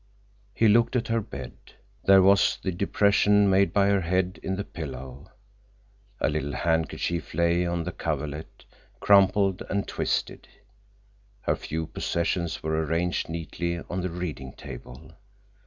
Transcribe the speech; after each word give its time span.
He 0.55 0.67
looked 0.67 0.95
at 0.95 1.09
her 1.09 1.21
bed. 1.21 1.53
There 2.05 2.23
was 2.23 2.57
the 2.63 2.71
depression 2.71 3.51
made 3.51 3.71
by 3.71 3.89
her 3.89 4.01
head 4.01 4.39
in 4.41 4.55
the 4.55 4.63
pillow. 4.63 5.29
A 6.19 6.27
little 6.27 6.53
handkerchief 6.55 7.35
lay 7.35 7.67
on 7.67 7.83
the 7.83 7.91
coverlet, 7.91 8.65
crumpled 8.99 9.61
and 9.69 9.87
twisted. 9.87 10.47
Her 11.41 11.55
few 11.55 11.85
possessions 11.85 12.63
were 12.63 12.83
arranged 12.83 13.29
neatly 13.29 13.77
on 13.91 14.01
the 14.01 14.09
reading 14.09 14.53
table. 14.53 15.11